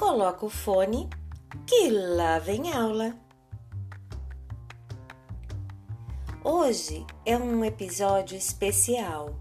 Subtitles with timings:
[0.00, 1.10] coloca o fone
[1.66, 3.14] que lá vem aula.
[6.42, 9.38] Hoje é um episódio especial.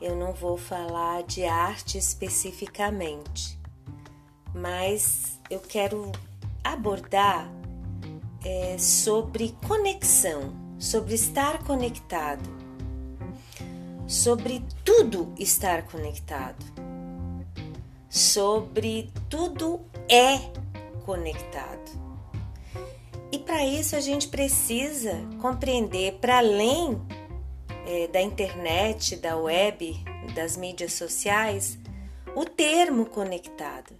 [0.00, 3.56] Eu não vou falar de arte especificamente,
[4.52, 6.10] mas eu quero
[6.64, 7.48] abordar
[8.44, 12.50] é, sobre conexão, sobre estar conectado,
[14.08, 16.66] sobre tudo estar conectado,
[18.12, 20.38] sobre tudo é
[21.06, 21.90] conectado.
[23.32, 27.00] E para isso a gente precisa compreender, para além
[27.86, 29.96] é, da internet, da web,
[30.34, 31.78] das mídias sociais,
[32.36, 33.94] o termo conectado.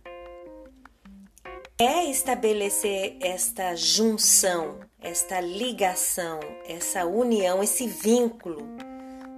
[1.79, 8.63] É estabelecer esta junção, esta ligação, essa união, esse vínculo,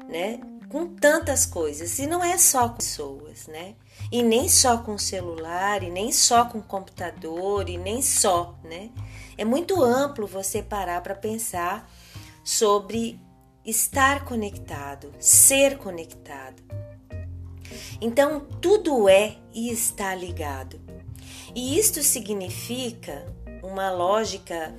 [0.08, 0.40] né?
[0.74, 2.00] Com tantas coisas.
[2.00, 3.76] E não é só com pessoas, né?
[4.10, 8.90] E nem só com celular, e nem só com computador, e nem só, né?
[9.38, 11.88] É muito amplo você parar para pensar
[12.42, 13.20] sobre
[13.64, 16.60] estar conectado, ser conectado.
[18.00, 20.80] Então, tudo é e está ligado.
[21.54, 23.24] E isto significa
[23.62, 24.74] uma lógica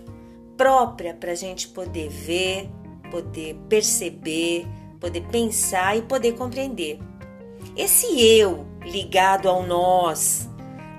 [0.57, 2.69] própria para a gente poder ver,
[3.09, 4.67] poder perceber,
[5.05, 6.99] poder pensar e poder compreender.
[7.77, 10.49] Esse eu ligado ao nós,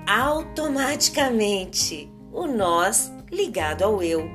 [0.07, 4.31] automaticamente o nós ligado ao eu.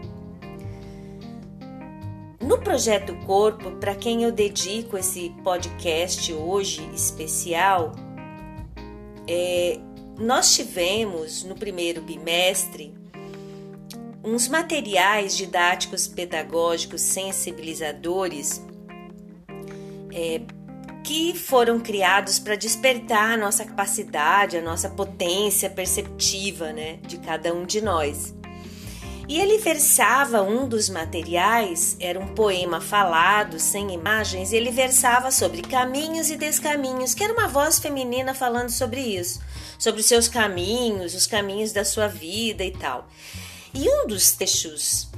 [2.38, 7.92] No projeto Corpo, para quem eu dedico esse podcast hoje especial,
[9.26, 9.80] é,
[10.18, 12.92] nós tivemos no primeiro bimestre
[14.22, 18.62] uns materiais didáticos pedagógicos sensibilizadores
[20.12, 20.40] é,
[21.02, 27.52] que foram criados para despertar a nossa capacidade, a nossa potência perceptiva né, de cada
[27.52, 28.34] um de nós.
[29.28, 35.30] E ele versava um dos materiais, era um poema falado, sem imagens, e ele versava
[35.30, 39.40] sobre caminhos e descaminhos, que era uma voz feminina falando sobre isso,
[39.78, 43.08] sobre os seus caminhos, os caminhos da sua vida e tal.
[43.72, 45.08] E um dos textos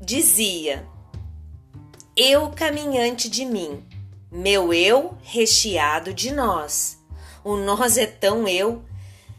[0.00, 0.84] dizia:
[2.16, 3.84] Eu caminhante de mim,
[4.36, 6.98] meu eu recheado de nós.
[7.44, 8.82] O nós é tão eu.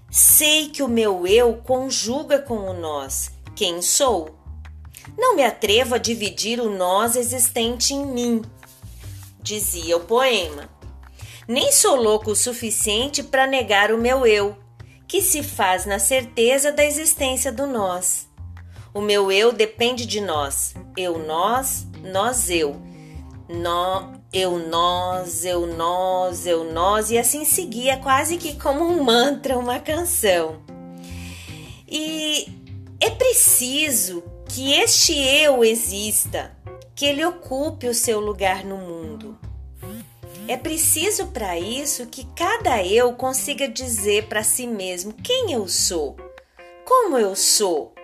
[0.09, 4.39] Sei que o meu eu conjuga com o nós, quem sou.
[5.17, 8.41] Não me atrevo a dividir o nós existente em mim,
[9.41, 10.69] dizia o poema.
[11.45, 14.57] Nem sou louco o suficiente para negar o meu eu,
[15.09, 18.29] que se faz na certeza da existência do nós.
[18.93, 22.81] O meu eu depende de nós, eu, nós, nós, eu.
[23.47, 29.57] Nó, eu, nós, eu, nós, eu, nós, e assim seguia quase que como um mantra,
[29.57, 30.57] uma canção.
[31.87, 32.45] E
[32.99, 36.51] é preciso que este eu exista,
[36.93, 39.39] que ele ocupe o seu lugar no mundo.
[40.49, 46.17] É preciso para isso que cada eu consiga dizer para si mesmo quem eu sou,
[46.83, 47.94] como eu sou.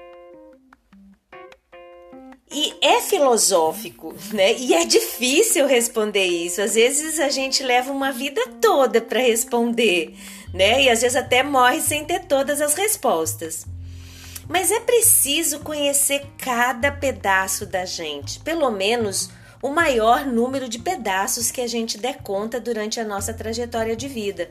[2.51, 4.53] E é filosófico, né?
[4.57, 6.61] E é difícil responder isso.
[6.61, 10.13] Às vezes a gente leva uma vida toda para responder,
[10.53, 10.83] né?
[10.83, 13.65] E às vezes até morre sem ter todas as respostas.
[14.49, 19.29] Mas é preciso conhecer cada pedaço da gente, pelo menos
[19.61, 24.07] o maior número de pedaços que a gente der conta durante a nossa trajetória de
[24.07, 24.49] vida.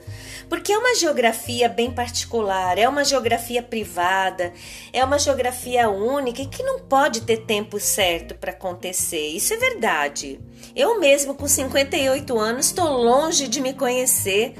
[0.48, 4.52] Porque é uma geografia bem particular, é uma geografia privada,
[4.92, 9.28] é uma geografia única e que não pode ter tempo certo para acontecer.
[9.28, 10.40] Isso é verdade.
[10.76, 14.54] Eu mesmo com 58 anos estou longe de me conhecer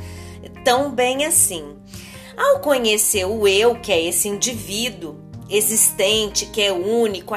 [0.65, 1.77] tão bem assim.
[2.37, 7.35] Ao conhecer o eu, que é esse indivíduo, existente, que é único,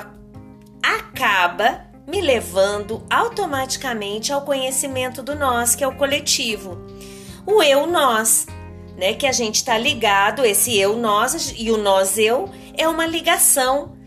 [0.81, 6.77] acaba me levando automaticamente ao conhecimento do nós, que é o coletivo.
[7.45, 8.45] O eu nós,
[8.97, 13.05] né, que a gente está ligado, esse eu nós e o nós eu é uma
[13.05, 13.97] ligação,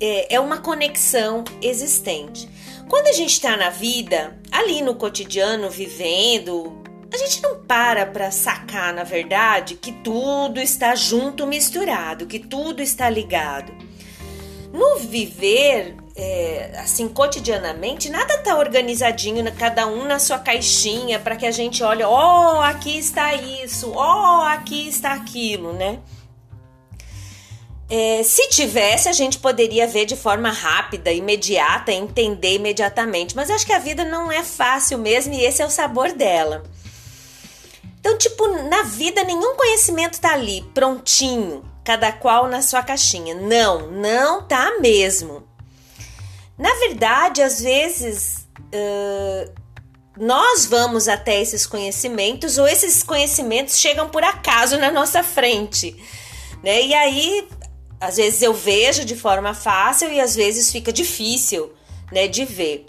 [0.00, 2.48] é, é uma conexão existente.
[2.88, 8.30] Quando a gente está na vida, ali no cotidiano, vivendo, a gente não para para
[8.30, 13.72] sacar, na verdade, que tudo está junto, misturado, que tudo está ligado.
[14.72, 21.46] No viver, é, assim, cotidianamente, nada está organizadinho, cada um na sua caixinha, para que
[21.46, 26.00] a gente olhe, ó, oh, aqui está isso, ó, oh, aqui está aquilo, né?
[27.88, 33.34] É, se tivesse, a gente poderia ver de forma rápida, imediata, entender imediatamente.
[33.34, 36.64] Mas acho que a vida não é fácil mesmo e esse é o sabor dela.
[37.98, 41.64] Então, tipo, na vida nenhum conhecimento tá ali prontinho.
[41.82, 43.34] cada qual na sua caixinha.
[43.34, 45.47] Não, não tá mesmo.
[46.58, 49.52] Na verdade, às vezes uh,
[50.18, 55.94] nós vamos até esses conhecimentos ou esses conhecimentos chegam por acaso na nossa frente,
[56.62, 56.82] né?
[56.82, 57.48] E aí,
[58.00, 61.72] às vezes eu vejo de forma fácil e às vezes fica difícil,
[62.10, 62.86] né, de ver.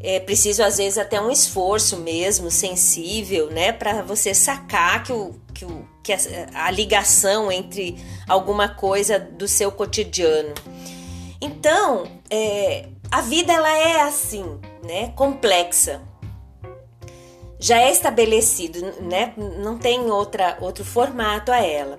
[0.00, 5.34] É preciso às vezes até um esforço mesmo sensível, né, para você sacar que o
[5.54, 6.18] que, o, que a,
[6.54, 7.96] a ligação entre
[8.28, 10.52] alguma coisa do seu cotidiano.
[11.40, 16.02] Então, é, a vida ela é assim, né, complexa
[17.60, 19.32] já é estabelecido, né?
[19.36, 21.98] Não tem outra, outro formato a ela.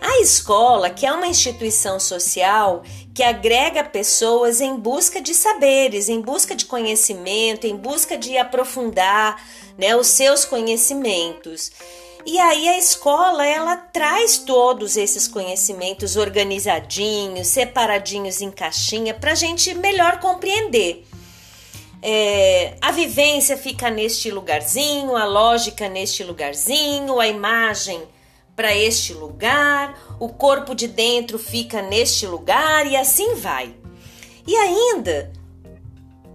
[0.00, 2.82] A escola, que é uma instituição social
[3.14, 9.40] que agrega pessoas em busca de saberes, em busca de conhecimento, em busca de aprofundar
[9.78, 11.70] né, os seus conhecimentos.
[12.26, 19.34] E aí a escola ela traz todos esses conhecimentos organizadinhos, separadinhos em caixinha, para a
[19.34, 21.06] gente melhor compreender.
[22.00, 28.02] É, a vivência fica neste lugarzinho, a lógica neste lugarzinho, a imagem
[28.56, 33.74] para este lugar, o corpo de dentro fica neste lugar e assim vai.
[34.46, 35.32] E ainda,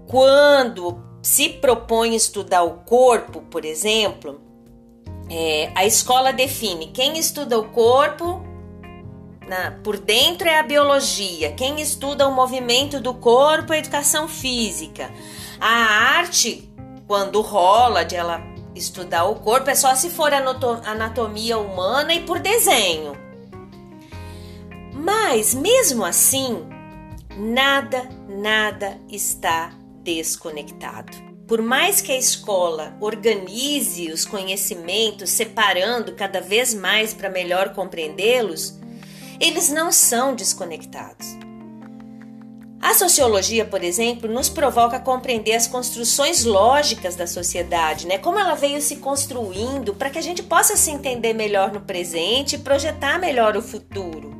[0.07, 4.48] quando se propõe estudar o corpo, por exemplo,
[5.29, 8.43] é, a escola define quem estuda o corpo
[9.49, 14.27] na, por dentro é a biologia, quem estuda o movimento do corpo é a educação
[14.27, 15.11] física.
[15.59, 15.67] A
[16.17, 16.71] arte,
[17.07, 18.41] quando rola de ela
[18.75, 23.13] estudar o corpo, é só se for anatomia humana e por desenho.
[24.93, 26.67] Mas mesmo assim,
[27.35, 29.71] nada, nada está
[30.03, 31.28] desconectado.
[31.49, 38.77] Por mais que a escola organize os conhecimentos, separando cada vez mais para melhor compreendê-los,
[39.39, 41.25] eles não são desconectados.
[42.79, 48.19] A sociologia, por exemplo, nos provoca a compreender as construções lógicas da sociedade, né?
[48.19, 52.57] Como ela veio se construindo para que a gente possa se entender melhor no presente
[52.57, 54.38] e projetar melhor o futuro.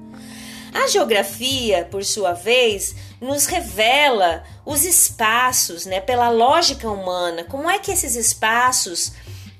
[0.73, 7.43] A geografia, por sua vez, nos revela os espaços, né, pela lógica humana.
[7.43, 9.13] Como é que esses espaços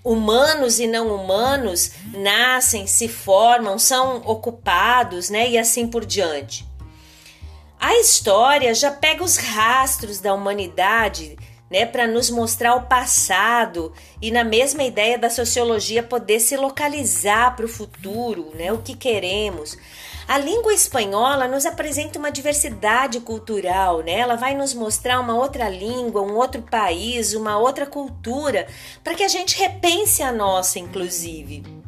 [0.04, 6.68] humanos e não humanos nascem, se formam, são ocupados, né, e assim por diante.
[7.80, 11.38] A história já pega os rastros da humanidade,
[11.70, 17.56] né, para nos mostrar o passado e na mesma ideia da sociologia poder se localizar
[17.56, 19.78] para o futuro, né, o que queremos.
[20.30, 24.20] A língua espanhola nos apresenta uma diversidade cultural, né?
[24.20, 28.68] Ela vai nos mostrar uma outra língua, um outro país, uma outra cultura,
[29.04, 31.80] para que a gente repense a nossa, inclusive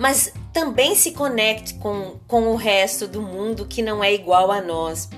[0.00, 4.62] mas também se conecte com, com o resto do mundo que não é igual a
[4.62, 5.10] nós.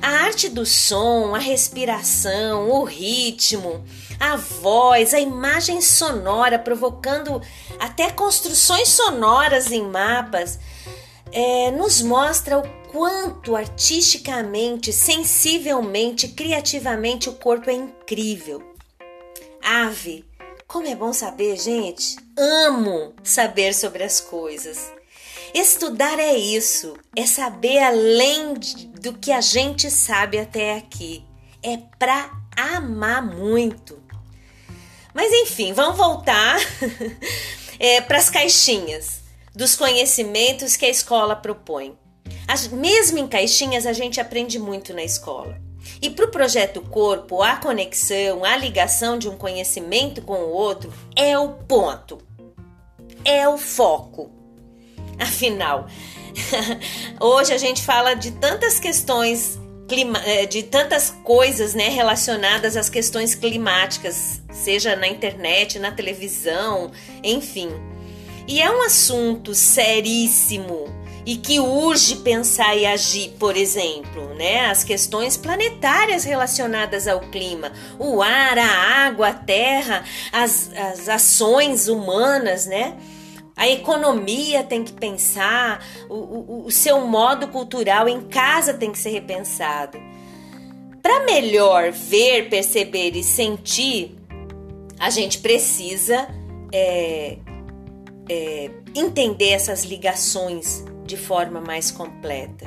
[0.00, 3.84] A arte do som, a respiração, o ritmo,
[4.20, 7.42] a voz, a imagem sonora, provocando
[7.80, 10.60] até construções sonoras em mapas,
[11.32, 18.62] é, nos mostra o quanto artisticamente, sensivelmente, criativamente o corpo é incrível.
[19.62, 20.24] Ave,
[20.66, 22.16] como é bom saber, gente!
[22.36, 24.92] Amo saber sobre as coisas.
[25.54, 28.54] Estudar é isso, é saber além
[29.00, 31.24] do que a gente sabe até aqui.
[31.62, 34.02] É para amar muito.
[35.14, 36.58] Mas enfim, vamos voltar
[37.78, 39.21] é, para as caixinhas
[39.54, 41.96] dos conhecimentos que a escola propõe.
[42.46, 45.60] As, mesmo em caixinhas, a gente aprende muito na escola.
[46.00, 50.92] E para o projeto Corpo, a conexão, a ligação de um conhecimento com o outro
[51.16, 52.18] é o ponto,
[53.24, 54.30] é o foco.
[55.18, 55.86] Afinal,
[57.20, 59.58] hoje a gente fala de tantas questões
[60.24, 66.90] eh, de tantas coisas né, relacionadas às questões climáticas, seja na internet, na televisão,
[67.22, 67.68] enfim.
[68.46, 74.66] E é um assunto seríssimo e que urge pensar e agir, por exemplo, né?
[74.66, 81.88] As questões planetárias relacionadas ao clima, o ar, a água, a terra, as, as ações
[81.88, 82.96] humanas, né?
[83.56, 88.98] A economia tem que pensar, o, o, o seu modo cultural em casa tem que
[88.98, 89.98] ser repensado.
[91.00, 94.16] Para melhor ver, perceber e sentir,
[94.98, 96.28] a gente precisa
[96.72, 97.36] é,
[98.28, 102.66] é, entender essas ligações de forma mais completa.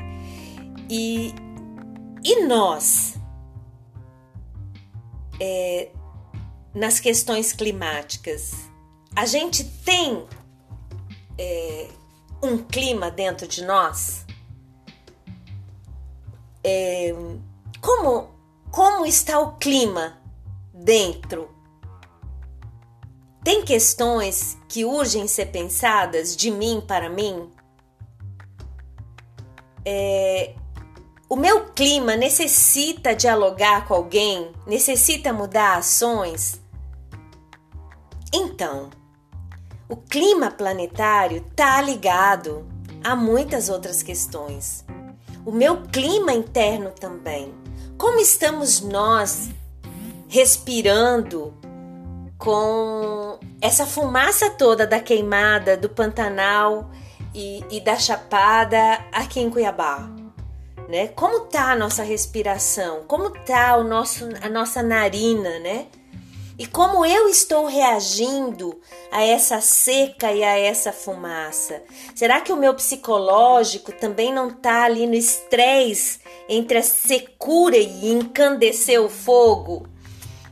[0.89, 1.33] E,
[2.23, 3.15] e nós,
[5.39, 5.89] é,
[6.73, 8.69] nas questões climáticas,
[9.15, 10.25] a gente tem
[11.37, 11.87] é,
[12.43, 14.25] um clima dentro de nós?
[16.63, 17.13] É,
[17.81, 18.29] como,
[18.71, 20.17] como está o clima
[20.73, 21.54] dentro?
[23.45, 27.47] Tem questões que urgem ser pensadas de mim para mim?
[29.85, 30.55] É,
[31.29, 34.51] o meu clima necessita dialogar com alguém?
[34.65, 36.59] Necessita mudar ações?
[38.33, 38.89] Então,
[39.87, 42.67] o clima planetário está ligado
[43.03, 44.83] a muitas outras questões.
[45.45, 47.53] O meu clima interno também.
[47.95, 49.49] Como estamos nós
[50.27, 51.53] respirando
[52.37, 53.24] com
[53.61, 56.89] essa fumaça toda da queimada do Pantanal
[57.33, 58.77] e, e da Chapada
[59.11, 60.09] aqui em Cuiabá?
[60.87, 61.07] Né?
[61.09, 63.03] Como tá a nossa respiração?
[63.07, 65.87] Como tá o nosso, a nossa narina, né?
[66.57, 68.79] E como eu estou reagindo
[69.11, 71.81] a essa seca e a essa fumaça?
[72.15, 78.09] Será que o meu psicológico também não está ali no estresse entre a secura e
[78.09, 79.85] encandecer o fogo?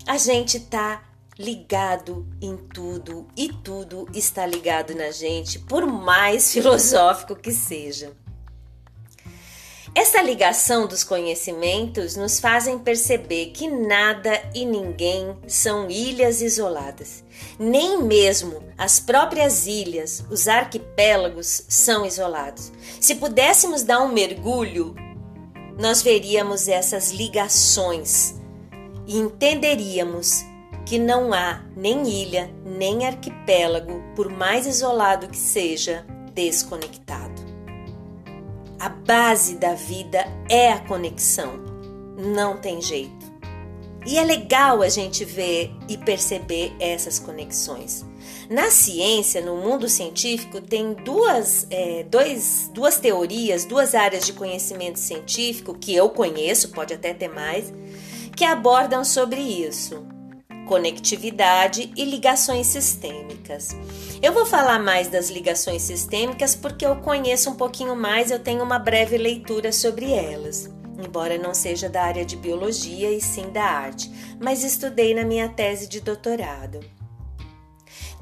[0.06, 1.02] A gente está
[1.44, 8.14] ligado em tudo e tudo está ligado na gente, por mais filosófico que seja.
[9.96, 17.24] Essa ligação dos conhecimentos nos fazem perceber que nada e ninguém são ilhas isoladas.
[17.60, 22.72] Nem mesmo as próprias ilhas, os arquipélagos, são isolados.
[23.00, 24.96] Se pudéssemos dar um mergulho,
[25.78, 28.34] nós veríamos essas ligações
[29.06, 30.44] e entenderíamos
[30.86, 37.42] que não há nem ilha, nem arquipélago, por mais isolado que seja, desconectado.
[38.80, 41.54] A base da vida é a conexão.
[42.18, 43.32] Não tem jeito.
[44.06, 48.06] E é legal a gente ver e perceber essas conexões.
[48.50, 55.00] Na ciência, no mundo científico, tem duas, é, dois, duas teorias, duas áreas de conhecimento
[55.00, 57.74] científico que eu conheço, pode até ter mais,
[58.36, 60.06] que abordam sobre isso
[60.66, 63.76] conectividade e ligações sistêmicas.
[64.22, 68.64] Eu vou falar mais das ligações sistêmicas porque eu conheço um pouquinho mais, eu tenho
[68.64, 70.70] uma breve leitura sobre elas.
[70.98, 75.50] Embora não seja da área de biologia e sim da arte, mas estudei na minha
[75.50, 76.80] tese de doutorado.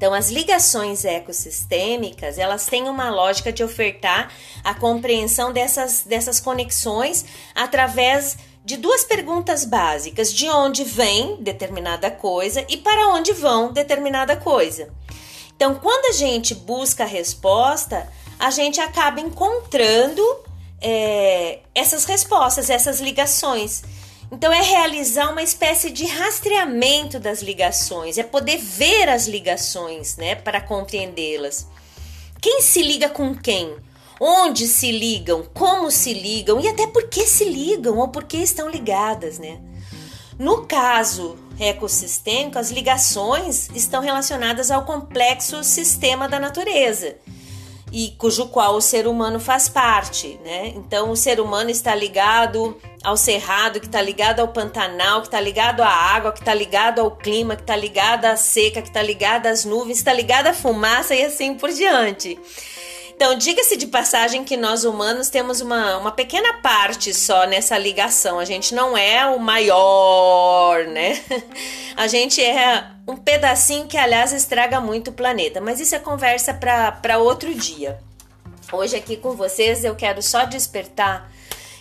[0.02, 4.32] Então, as ligações ecossistêmicas, elas têm uma lógica de ofertar
[4.64, 12.64] a compreensão dessas, dessas conexões através de duas perguntas básicas: de onde vem determinada coisa
[12.68, 14.88] e para onde vão determinada coisa.
[15.54, 20.22] Então, quando a gente busca a resposta, a gente acaba encontrando
[20.80, 23.82] é, essas respostas, essas ligações.
[24.30, 30.34] Então, é realizar uma espécie de rastreamento das ligações, é poder ver as ligações, né,
[30.34, 31.66] para compreendê-las.
[32.40, 33.76] Quem se liga com quem?
[34.24, 38.36] Onde se ligam, como se ligam e até por que se ligam ou por que
[38.36, 39.60] estão ligadas, né?
[40.38, 47.16] No caso ecossistêmico, as ligações estão relacionadas ao complexo sistema da natureza
[47.90, 50.68] e cujo qual o ser humano faz parte, né?
[50.68, 55.40] Então o ser humano está ligado ao cerrado, que está ligado ao pantanal, que está
[55.40, 59.02] ligado à água, que está ligado ao clima, que está ligado à seca, que está
[59.02, 62.38] ligado às nuvens, está ligado à fumaça e assim por diante.
[63.24, 68.40] Então, diga-se de passagem que nós humanos temos uma, uma pequena parte só nessa ligação.
[68.40, 71.22] A gente não é o maior, né?
[71.94, 75.60] A gente é um pedacinho que, aliás, estraga muito o planeta.
[75.60, 78.00] Mas isso é conversa para outro dia.
[78.72, 81.30] Hoje, aqui com vocês, eu quero só despertar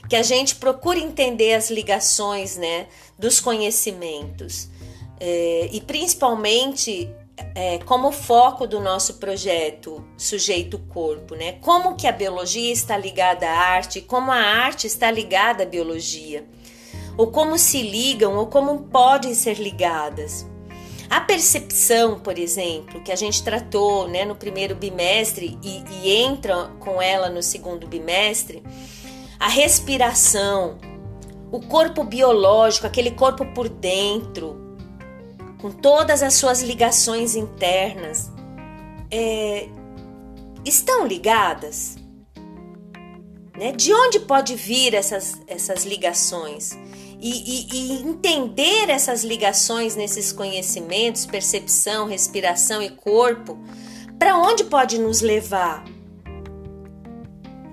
[0.07, 2.86] que a gente procure entender as ligações, né,
[3.17, 4.69] dos conhecimentos.
[5.19, 7.10] É, e principalmente
[7.55, 11.53] é, como foco do nosso projeto Sujeito Corpo, né?
[11.62, 16.45] Como que a biologia está ligada à arte, como a arte está ligada à biologia,
[17.17, 20.45] ou como se ligam, ou como podem ser ligadas.
[21.10, 26.71] A percepção, por exemplo, que a gente tratou né, no primeiro bimestre e, e entra
[26.79, 28.63] com ela no segundo bimestre,
[29.38, 30.77] a respiração,
[31.51, 34.71] o corpo biológico, aquele corpo por dentro,
[35.62, 38.32] com todas as suas ligações internas,
[39.12, 39.68] é,
[40.65, 41.98] estão ligadas?
[43.56, 43.72] Né?
[43.72, 46.72] De onde pode vir essas, essas ligações?
[47.20, 53.60] E, e, e entender essas ligações nesses conhecimentos, percepção, respiração e corpo,
[54.18, 55.86] para onde pode nos levar?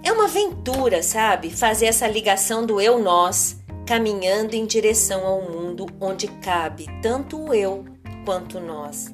[0.03, 1.51] É uma aventura, sabe?
[1.51, 3.57] Fazer essa ligação do eu-nós
[3.89, 7.87] caminhando em direção ao mundo onde cabe tanto eu
[8.23, 9.07] quanto nós.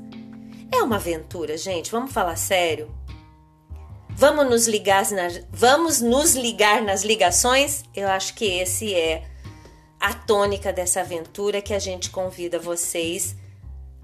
[0.73, 2.93] É uma aventura, gente, vamos falar sério.
[4.11, 7.85] Vamos nos ligar nas, vamos nos ligar nas ligações?
[7.95, 9.23] Eu acho que esse é
[10.01, 13.37] a tônica dessa aventura que a gente convida vocês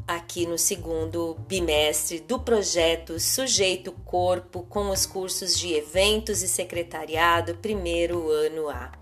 [0.07, 7.57] aqui no segundo bimestre do projeto Sujeito Corpo com os cursos de eventos e secretariado,
[7.57, 9.00] primeiro ano A.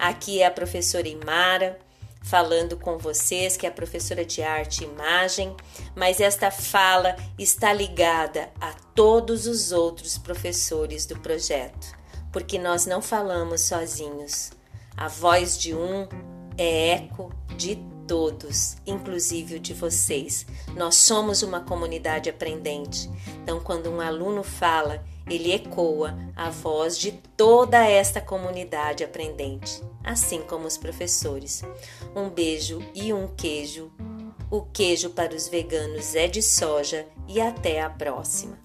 [0.00, 1.78] Aqui é a professora Imara
[2.22, 5.54] falando com vocês, que é a professora de arte e imagem,
[5.94, 11.94] mas esta fala está ligada a todos os outros professores do projeto,
[12.32, 14.52] porque nós não falamos sozinhos.
[14.96, 16.08] A voz de um
[16.56, 17.76] é eco de
[18.08, 20.46] todos, inclusive o de vocês.
[20.74, 23.10] Nós somos uma comunidade aprendente.
[23.42, 30.42] Então, quando um aluno fala, ele ecoa a voz de toda esta comunidade aprendente, assim
[30.42, 31.62] como os professores.
[32.14, 33.90] Um beijo e um queijo.
[34.50, 38.58] O queijo para os veganos é de soja e até a próxima.